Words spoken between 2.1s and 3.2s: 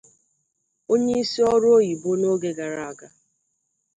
n'oge gara aga